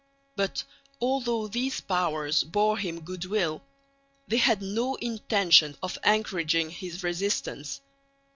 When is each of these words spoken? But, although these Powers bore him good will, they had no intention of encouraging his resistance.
But, 0.35 0.63
although 0.99 1.47
these 1.47 1.79
Powers 1.79 2.43
bore 2.43 2.79
him 2.79 3.01
good 3.01 3.25
will, 3.25 3.61
they 4.27 4.37
had 4.37 4.59
no 4.59 4.95
intention 4.95 5.77
of 5.83 5.99
encouraging 6.03 6.71
his 6.71 7.03
resistance. 7.03 7.81